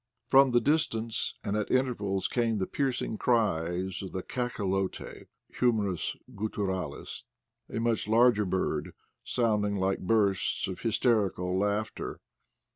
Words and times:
From 0.25 0.49
the 0.49 0.59
dis 0.59 0.87
tance 0.87 1.35
at 1.43 1.69
intervals 1.69 2.27
came 2.27 2.57
the 2.57 2.65
piercing 2.65 3.19
cries 3.19 4.01
of 4.01 4.13
the 4.13 4.23
cachalote 4.23 5.27
(Homorus 5.59 6.17
gutturalis) 6.35 7.23
a 7.71 7.79
much 7.79 8.07
larger 8.07 8.45
bird, 8.45 8.95
sounding 9.23 9.75
like 9.75 9.99
bursts 9.99 10.67
of 10.67 10.79
hysterical 10.79 11.55
laughter. 11.55 12.19